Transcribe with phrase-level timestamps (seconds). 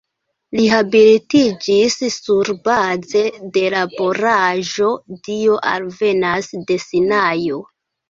[0.59, 3.23] Li habilitiĝis surbaze
[3.59, 4.91] de laboraĵo
[5.31, 7.67] "Dio alvenas de Sinajo.